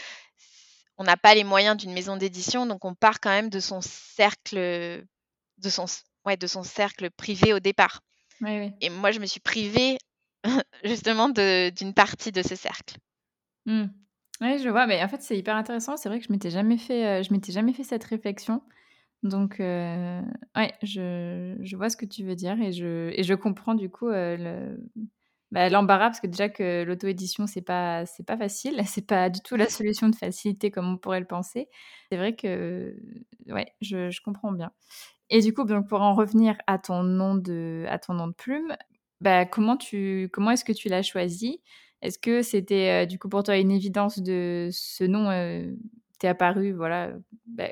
[0.98, 3.80] on n'a pas les moyens d'une maison d'édition, donc on part quand même de son
[3.80, 5.86] cercle, de son,
[6.26, 8.00] ouais, de son cercle privé au départ.
[8.80, 9.98] Et moi, je me suis privée
[10.84, 12.96] justement d'une partie de ce cercle.
[13.66, 13.84] Mmh.
[14.40, 15.96] Oui, je vois, mais en fait, c'est hyper intéressant.
[15.96, 18.62] C'est vrai que je m'étais jamais fait, je m'étais jamais fait cette réflexion.
[19.22, 23.74] Donc, ouais, je, je, vois ce que tu veux dire et je, et je comprends
[23.74, 24.78] du coup le,
[25.50, 29.56] bah, l'embarras parce que déjà que l'auto-édition c'est pas pas facile, c'est pas du tout
[29.56, 31.68] la solution de facilité comme on pourrait le penser.
[32.10, 32.96] C'est vrai que
[33.48, 34.70] ouais, je, je, comprends bien.
[35.30, 38.34] Et du coup, donc pour en revenir à ton nom de à ton nom de
[38.34, 38.76] plume,
[39.20, 39.78] bah, comment
[40.32, 41.60] comment est-ce que tu l'as choisi?
[42.02, 45.72] Est-ce que c'était du coup pour toi une évidence de ce nom euh,
[46.18, 47.12] t'est apparu voilà
[47.46, 47.68] bah,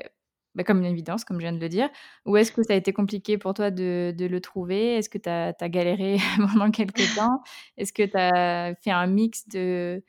[0.55, 1.89] bah, comme une évidence, comme je viens de le dire
[2.25, 4.95] Ou est-ce que ça a été compliqué pour toi de, de le trouver?
[4.95, 6.17] Est-ce que tu as, galéré
[6.53, 7.41] pendant quelques temps?
[7.77, 10.03] Est-ce que tu as fait un mix de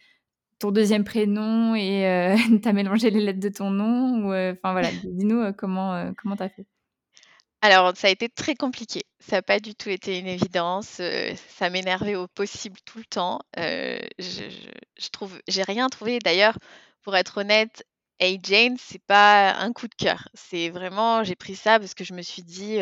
[0.58, 4.72] ton deuxième prénom et euh, tu as mélangé les lettres de ton nom euh, Enfin
[4.72, 6.66] voilà, dis-nous euh, comment comment tu as fait?
[7.62, 9.02] Alors, ça a été très compliqué.
[9.18, 11.02] Ça n'a pas du tout été une évidence.
[11.58, 13.40] ça m'énervait au possible tout le temps.
[13.56, 16.20] je, je, je trouve, j'ai rien trouvé.
[16.20, 16.56] D'ailleurs,
[17.02, 17.84] pour être honnête,
[18.20, 20.28] Hey Jane, c'est pas un coup de cœur.
[20.34, 22.78] C'est vraiment, j'ai pris ça parce que je me suis dit,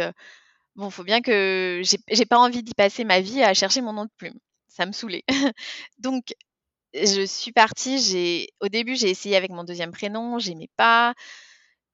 [0.76, 3.92] bon, bon, faut bien que j'ai pas envie d'y passer ma vie à chercher mon
[3.92, 4.38] nom de plume.
[4.68, 5.24] Ça me saoulait.
[5.98, 6.34] Donc,
[6.94, 8.00] je suis partie.
[8.00, 11.14] J'ai, au début, j'ai essayé avec mon deuxième prénom, j'aimais pas.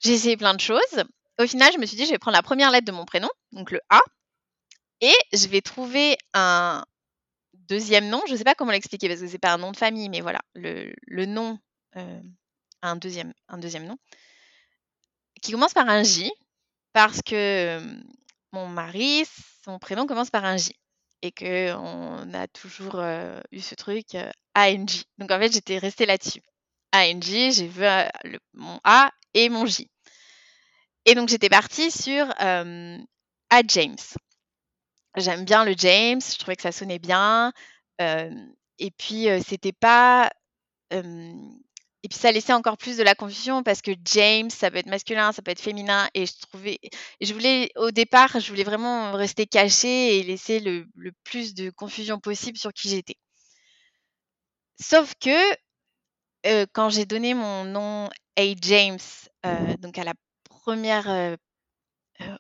[0.01, 1.05] J'ai essayé plein de choses.
[1.41, 3.31] Au final, je me suis dit, je vais prendre la première lettre de mon prénom,
[3.53, 4.01] donc le A,
[5.01, 6.85] et je vais trouver un
[7.55, 8.23] deuxième nom.
[8.29, 10.41] Je sais pas comment l'expliquer parce que c'est pas un nom de famille, mais voilà,
[10.55, 11.59] le, le nom
[12.85, 13.97] un deuxième, un deuxième nom,
[15.43, 16.31] qui commence par un J,
[16.93, 17.81] parce que
[18.53, 19.25] mon mari,
[19.65, 20.73] son prénom commence par un J.
[21.23, 23.03] Et qu'on a toujours
[23.51, 24.15] eu ce truc
[24.55, 24.91] ANG.
[25.17, 26.43] Donc en fait, j'étais restée là-dessus.
[26.93, 27.85] ANG, j'ai vu
[28.53, 29.91] mon A et mon J.
[31.07, 33.97] Et donc j'étais partie sur A James.
[35.17, 37.53] J'aime bien le James, je trouvais que ça sonnait bien.
[37.99, 40.31] et puis, c'était pas
[42.05, 44.87] et puis ça laissait encore plus de la confusion parce que James, ça peut être
[44.87, 46.07] masculin, ça peut être féminin.
[46.13, 46.79] Et je trouvais,
[47.23, 50.87] je voulais, au départ, je voulais vraiment rester cachée et laisser le,
[51.25, 53.17] plus de confusion possible sur qui j'étais.
[54.79, 55.31] Sauf que
[56.47, 58.55] euh, quand j'ai donné mon nom A.
[58.61, 58.99] James,
[59.47, 60.13] euh, donc à la
[60.45, 61.37] première euh,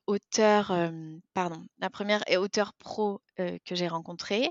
[0.07, 0.77] auteur,
[1.33, 4.51] pardon, la première auteur pro que j'ai rencontrée,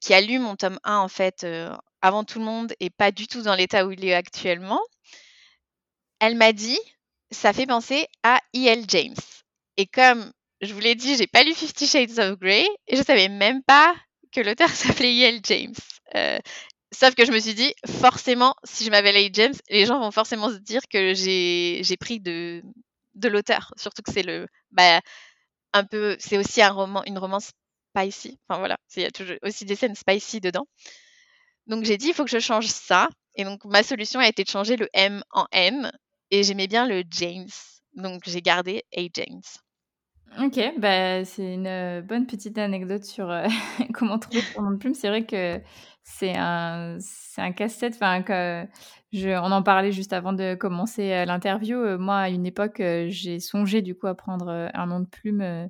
[0.00, 1.46] qui a lu mon tome 1 en fait
[2.02, 4.80] avant tout le monde et pas du tout dans l'état où il est actuellement,
[6.20, 6.78] elle m'a dit
[7.30, 8.84] ça fait penser à E.L.
[8.88, 9.16] James.
[9.76, 13.02] Et comme je vous l'ai dit, j'ai pas lu Fifty Shades of Grey et je
[13.02, 13.94] savais même pas
[14.32, 15.40] que l'auteur s'appelait E.L.
[15.44, 15.74] James.
[16.14, 16.38] Euh,
[16.92, 19.30] sauf que je me suis dit, forcément, si je m'appelle E.L.
[19.32, 22.62] James, les gens vont forcément se dire que j'ai pris de,
[23.14, 23.72] de l'auteur.
[23.76, 24.46] Surtout que c'est le.
[24.70, 25.00] Bah,
[25.72, 26.16] un peu.
[26.18, 27.52] C'est aussi un roman, une romance
[27.96, 28.38] spicy.
[28.48, 30.66] Enfin voilà, il y a toujours aussi des scènes spicy dedans.
[31.66, 33.08] Donc j'ai dit, il faut que je change ça.
[33.34, 35.90] Et donc ma solution a été de changer le M en N.
[36.30, 37.48] Et j'aimais bien le James.
[37.94, 39.02] Donc j'ai gardé A.
[39.14, 39.42] James.
[40.40, 43.46] Ok, bah, c'est une euh, bonne petite anecdote sur euh,
[43.92, 44.94] comment trouver son nom de plume.
[44.94, 45.60] C'est vrai que
[46.02, 47.94] c'est un, c'est un casse-tête.
[47.94, 48.24] Enfin,
[49.12, 51.98] je, on en parlait juste avant de commencer euh, l'interview.
[51.98, 55.68] Moi, à une époque, j'ai songé du coup à prendre un nom de plume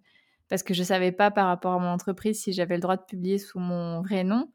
[0.48, 3.02] parce que je savais pas par rapport à mon entreprise si j'avais le droit de
[3.02, 4.48] publier sous mon vrai nom.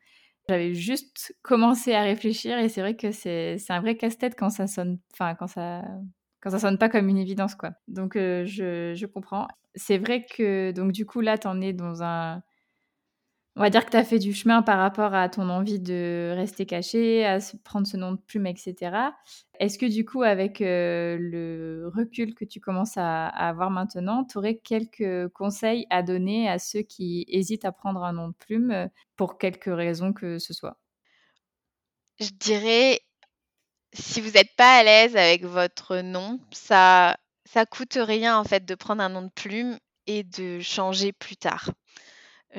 [0.49, 4.67] J'avais juste commencé à réfléchir et c'est vrai que c'est un vrai casse-tête quand ça
[4.67, 5.83] sonne, enfin quand ça
[6.41, 7.71] quand ça sonne pas comme une évidence quoi.
[7.87, 9.47] Donc euh, je, je, comprends.
[9.75, 12.41] C'est vrai que donc du coup là tu en es dans un
[13.57, 16.31] on va dire que tu as fait du chemin par rapport à ton envie de
[16.35, 19.15] rester caché, à prendre ce nom de plume, etc.
[19.59, 24.37] Est-ce que du coup, avec euh, le recul que tu commences à, avoir maintenant, tu
[24.37, 28.69] aurais quelques conseils à donner à ceux qui hésitent à prendre un nom de plume
[28.69, 30.77] euh, pour quelque raison que ce soit?
[32.19, 32.99] Je dirais,
[33.91, 38.65] si vous n'êtes pas à l'aise avec votre nom, ça ça coûte rien en fait
[38.65, 41.71] de prendre un nom de plume et de changer plus tard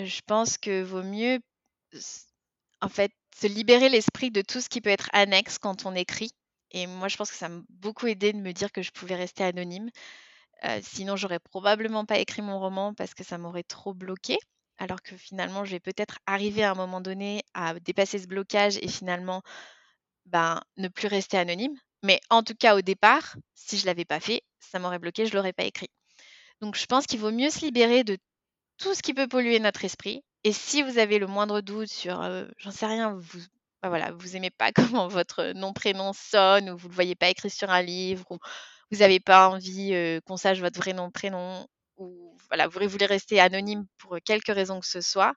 [0.05, 1.41] je pense que vaut mieux
[2.81, 6.31] en fait se libérer l'esprit de tout ce qui peut être annexe quand on écrit.
[6.71, 9.15] Et moi, je pense que ça m'a beaucoup aidé de me dire que je pouvais
[9.17, 9.91] rester anonyme.
[10.83, 14.39] sinon, j'aurais probablement pas écrit mon roman parce que ça m'aurait trop bloqué.
[14.79, 18.79] Alors que finalement, je vais peut-être arriver à un moment donné à dépasser ce blocage
[18.79, 19.43] et finalement
[20.27, 21.77] ben, ne plus rester anonyme.
[22.03, 25.35] Mais en tout cas, au départ, si je l'avais pas fait, ça m'aurait bloqué, je
[25.35, 25.91] l'aurais pas écrit.
[26.61, 28.19] Donc, je pense qu'il vaut mieux se libérer de
[28.79, 30.23] tout ce qui peut polluer notre esprit.
[30.45, 32.23] Et si vous avez le moindre doute sur,
[32.59, 33.41] j'en sais rien, vous
[33.83, 37.29] bah, voilà, vous aimez pas comment votre nom prénom sonne ou vous le voyez pas
[37.29, 38.39] écrit sur un livre ou
[38.91, 41.67] vous avez pas envie, qu'on sache votre vrai nom prénom
[41.99, 45.35] ou voilà, vous voulez rester anonyme pour quelque raison que ce soit,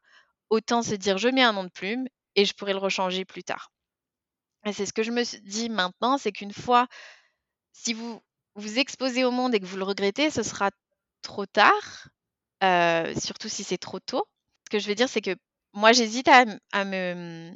[0.50, 3.44] autant se dire: «Je mets un nom de plume et je pourrai le rechanger plus
[3.44, 3.72] tard».
[4.66, 6.88] Et c'est ce que je me dis maintenant, c'est qu'une fois
[7.74, 8.22] si vous
[8.56, 10.72] vous exposez au monde et que vous le regrettez, ce sera
[11.22, 12.08] trop tard,
[13.20, 14.26] surtout si c'est trop tôt.
[14.66, 15.36] Ce que je veux dire, c'est que
[15.74, 17.52] moi, j'hésite à me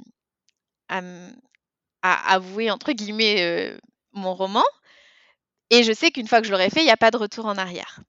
[2.01, 3.77] avouer entre guillemets,
[4.13, 4.63] mon roman
[5.71, 7.45] et je sais qu'une fois que je l'aurai fait, il y a pas de retour
[7.45, 7.99] en arrière.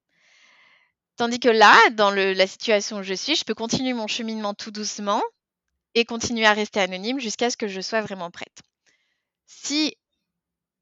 [1.16, 4.70] Tandis que là, dans la situation où je suis, je peux continuer mon cheminement tout
[4.70, 5.22] doucement
[5.94, 8.60] et continuer à rester anonyme jusqu'à ce que je sois vraiment prête.
[9.46, 9.96] Si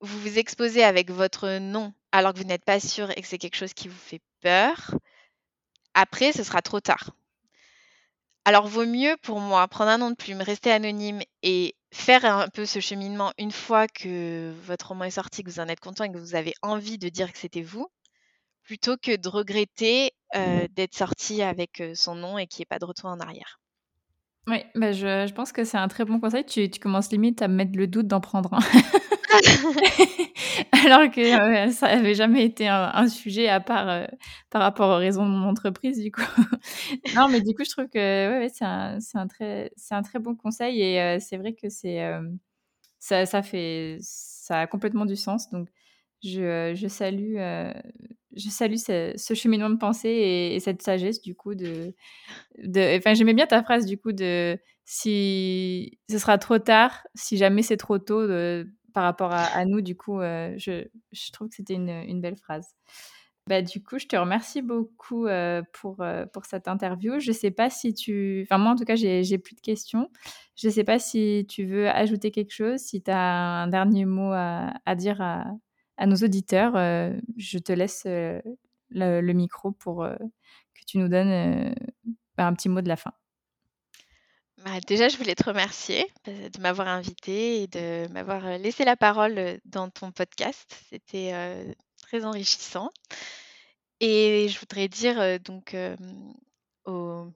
[0.01, 3.39] vous vous exposez avec votre nom alors que vous n'êtes pas sûr et que c'est
[3.39, 4.93] quelque chose qui vous fait peur,
[5.95, 7.11] après ce sera trop tard.
[8.45, 12.49] Alors vaut mieux pour moi prendre un nom de plume, rester anonyme et faire un
[12.49, 16.05] peu ce cheminement une fois que votre roman est sorti, que vous en êtes content
[16.05, 17.89] et que vous avez envie de dire que c'était vous,
[18.63, 22.67] plutôt que de regretter euh, d'être sorti avec euh, son nom et qu'il n'y ait
[22.67, 23.61] pas de retour en arrière.
[24.47, 26.45] Oui, bah je, pense que c'est un très bon conseil.
[26.45, 28.59] Tu commences limite à me mettre le doute d'en prendre un.
[30.85, 34.07] Alors que ça n'avait jamais été un, sujet à part
[34.51, 36.23] par rapport aux raisons de mon entreprise, du coup.
[37.15, 41.19] non, mais du coup, je trouve que c'est un, très, un très bon conseil et
[41.21, 42.01] c'est vrai que c'est
[42.99, 45.51] ça, fait ça a complètement du sens.
[45.51, 45.69] Donc,
[46.23, 47.37] je, je salue,
[48.37, 51.95] je salue ce, cheminement de pensée et, cette sagesse, du coup, de.
[52.99, 57.63] enfin, j'aimais bien ta phrase, du coup, de si ce sera trop tard, si jamais
[57.63, 58.27] c'est trop tôt,
[58.95, 62.75] par rapport à, nous, du coup, euh, je, trouve que c'était une, belle phrase.
[63.49, 67.19] Bah, du coup, je te remercie beaucoup euh, pour, euh, pour cette interview.
[67.19, 68.47] Je ne sais pas si tu...
[68.47, 70.09] Enfin, moi, en tout cas, j'ai plus de questions.
[70.57, 74.05] Je ne sais pas si tu veux ajouter quelque chose, si tu as un dernier
[74.05, 76.75] mot à, dire à, nos auditeurs.
[77.37, 81.75] je te laisse le, micro pour que tu nous donnes
[82.39, 83.13] un petit mot de la fin.
[84.65, 88.85] Bah, déjà, je voulais te remercier euh, de m'avoir invité et de m'avoir euh, laissé
[88.87, 90.75] la parole euh, dans ton podcast.
[90.89, 92.91] C'était très enrichissant.
[94.01, 95.77] Et je voudrais dire donc
[96.85, 97.27] aux,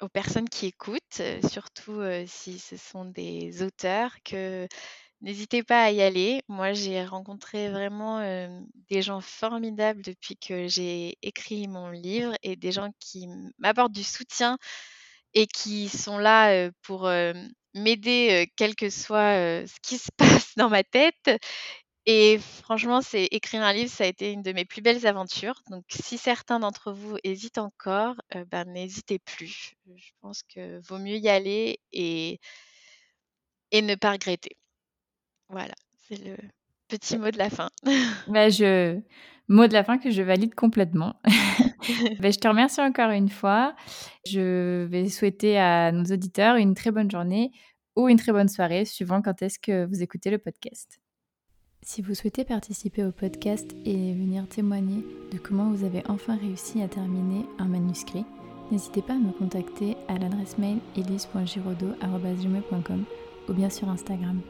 [0.00, 4.66] aux personnes qui écoutent, surtout si ce sont des auteurs, que
[5.20, 6.42] n'hésitez pas à y aller.
[6.48, 8.20] Moi, j'ai rencontré vraiment
[8.90, 14.04] des gens formidables depuis que j'ai écrit mon livre et des gens qui m'apportent du
[14.04, 14.58] soutien
[15.34, 17.10] et qui sont là pour
[17.74, 21.30] m'aider, quel que soit ce qui se passe dans ma tête.
[22.06, 25.62] Et franchement, c'est écrire un livre, ça a été une de mes plus belles aventures.
[25.70, 28.14] Donc, si certains d'entre vous hésitent encore,
[28.50, 29.74] ben, n'hésitez plus.
[29.96, 32.40] Je pense que vaut mieux y aller et,
[33.70, 34.56] et ne pas regretter.
[35.48, 35.74] Voilà,
[36.08, 36.36] c'est le
[36.88, 37.68] petit mot de la fin.
[38.28, 39.00] Bah, je...
[39.48, 41.16] Mot de la fin que je valide complètement.
[42.18, 43.74] Ben, je te remercie encore une fois.
[44.26, 47.50] Je vais souhaiter à nos auditeurs une très bonne journée
[47.94, 50.98] ou une très bonne soirée, suivant quand est-ce que vous écoutez le podcast.
[51.82, 56.80] Si vous souhaitez participer au podcast et venir témoigner de comment vous avez enfin réussi
[56.80, 58.24] à terminer un manuscrit,
[58.72, 63.04] n'hésitez pas à me contacter à l'adresse mail elise.giraudot.com
[63.48, 64.40] ou bien sur Instagram.